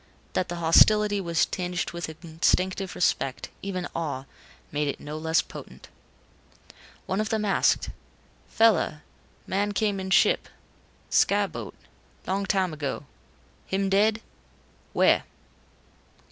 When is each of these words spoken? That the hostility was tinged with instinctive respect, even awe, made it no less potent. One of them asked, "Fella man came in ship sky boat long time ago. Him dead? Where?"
That 0.33 0.49
the 0.49 0.55
hostility 0.55 1.21
was 1.21 1.45
tinged 1.45 1.91
with 1.91 2.09
instinctive 2.09 2.95
respect, 2.95 3.49
even 3.61 3.87
awe, 3.95 4.25
made 4.71 4.87
it 4.87 4.99
no 4.99 5.15
less 5.15 5.43
potent. 5.43 5.89
One 7.05 7.21
of 7.21 7.29
them 7.29 7.45
asked, 7.45 7.91
"Fella 8.49 9.03
man 9.45 9.73
came 9.73 9.99
in 9.99 10.09
ship 10.09 10.47
sky 11.11 11.45
boat 11.45 11.75
long 12.25 12.47
time 12.47 12.73
ago. 12.73 13.05
Him 13.67 13.89
dead? 13.89 14.21
Where?" 14.93 15.23